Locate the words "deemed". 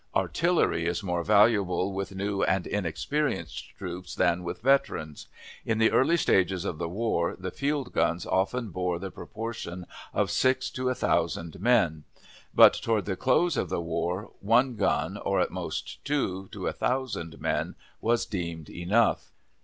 18.25-18.71